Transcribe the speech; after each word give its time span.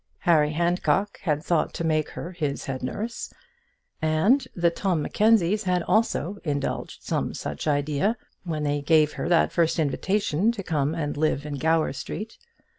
Harry 0.21 0.53
Handcock 0.53 1.19
had 1.19 1.43
thought 1.43 1.75
to 1.75 1.83
make 1.83 2.09
her 2.09 2.31
his 2.31 2.65
head 2.65 2.81
nurse; 2.81 3.31
and 4.01 4.47
the 4.55 4.71
Tom 4.71 4.99
Mackenzies 5.03 5.65
had 5.65 5.83
also 5.83 6.39
indulged 6.43 7.03
some 7.03 7.35
such 7.35 7.67
idea 7.67 8.17
when 8.43 8.63
they 8.63 8.81
gave 8.81 9.13
her 9.13 9.29
that 9.29 9.51
first 9.51 9.77
invitation 9.77 10.51
to 10.53 10.63
come 10.63 10.95
and 10.95 11.17
live 11.17 11.45
in 11.45 11.59
Gower 11.59 11.93
Street. 11.93 12.39